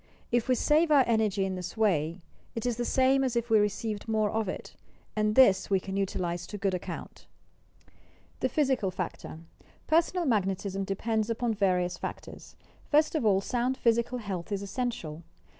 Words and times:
If 0.31 0.47
we 0.47 0.55
save 0.55 0.89
our 0.89 1.05
enei^y 1.05 1.45
in 1.45 1.53
this 1.53 1.77
way, 1.77 2.21
it 2.55 2.65
is 2.65 2.77
the 2.77 2.85
same 2.85 3.23
as 3.23 3.35
if 3.35 3.51
we 3.51 3.59
received 3.59 4.07
more 4.07 4.31
of 4.31 4.49
it, 4.49 4.75
and 5.15 5.35
this 5.35 5.69
we 5.69 5.79
can 5.79 5.95
utilize 5.95 6.47
to 6.47 6.57
good 6.57 6.73
account. 6.73 7.27
THE 8.39 8.49
PHYSICAL 8.49 8.89
FACTOR 8.89 9.41
Personal 9.85 10.25
Magnetism 10.25 10.85
depends 10.85 11.29
upon 11.29 11.53
various 11.53 11.99
factors. 11.99 12.55
First 12.89 13.13
of 13.13 13.27
all 13.27 13.41
sound 13.41 13.77
physical 13.77 14.17
health 14.17 14.51
is 14.51 14.63
essential. 14.63 15.21